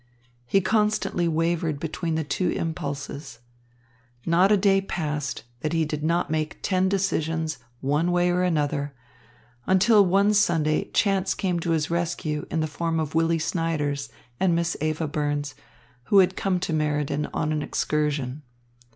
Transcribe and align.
He 0.47 0.61
constantly 0.61 1.27
wavered 1.27 1.79
between 1.79 2.15
the 2.15 2.23
two 2.23 2.49
impulses. 2.49 3.37
Not 4.25 4.51
a 4.51 4.57
day 4.57 4.81
passed 4.81 5.43
that 5.59 5.73
he 5.73 5.85
did 5.85 6.03
not 6.03 6.31
make 6.31 6.57
ten 6.63 6.89
decisions, 6.89 7.59
one 7.81 8.11
way 8.11 8.31
or 8.31 8.41
another, 8.41 8.95
until 9.67 10.03
one 10.03 10.33
Sunday 10.33 10.85
chance 10.85 11.35
came 11.35 11.59
to 11.59 11.69
his 11.69 11.91
rescue 11.91 12.47
in 12.49 12.61
the 12.61 12.65
form 12.65 12.99
of 12.99 13.13
Willy 13.13 13.37
Snyders 13.37 14.09
and 14.39 14.55
Miss 14.55 14.75
Eva 14.81 15.07
Burns, 15.07 15.53
who 16.05 16.17
had 16.17 16.35
come 16.35 16.59
to 16.61 16.73
Meriden 16.73 17.27
on 17.31 17.51
an 17.51 17.61
excursion. 17.61 18.41